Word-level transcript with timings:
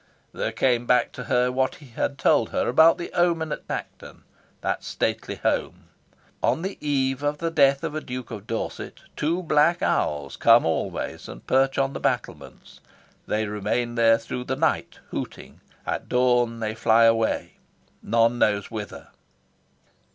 There 0.33 0.51
came 0.51 0.87
back 0.87 1.11
to 1.11 1.25
her 1.25 1.51
what 1.51 1.75
he 1.75 1.89
had 1.89 2.17
told 2.17 2.49
her 2.49 2.67
about 2.67 2.97
the 2.97 3.13
omen 3.13 3.51
at 3.51 3.67
Tankerton, 3.67 4.23
that 4.61 4.83
stately 4.83 5.35
home: 5.35 5.89
"On 6.41 6.63
the 6.63 6.79
eve 6.83 7.21
of 7.21 7.37
the 7.37 7.51
death 7.51 7.83
of 7.83 7.93
a 7.93 8.01
Duke 8.01 8.31
of 8.31 8.47
Dorset, 8.47 9.01
two 9.15 9.43
black 9.43 9.83
owls 9.83 10.37
come 10.37 10.65
always 10.65 11.29
and 11.29 11.45
perch 11.45 11.77
on 11.77 11.93
the 11.93 11.99
battlements. 11.99 12.79
They 13.27 13.45
remain 13.45 13.93
there 13.93 14.17
through 14.17 14.45
the 14.45 14.55
night, 14.55 14.97
hooting. 15.11 15.61
At 15.85 16.09
dawn 16.09 16.61
they 16.61 16.73
fly 16.73 17.03
away, 17.03 17.57
none 18.01 18.39
knows 18.39 18.71
whither." 18.71 19.09